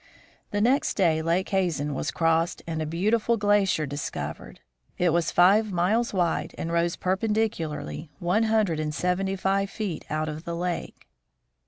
[0.49, 4.59] The next day Lake Hazen was crossed and a beautiful glacier discovered.
[4.97, 10.03] It was five miles wide, and rose per pendicularly one hundred and seventy five feet
[10.09, 11.07] out of the lake.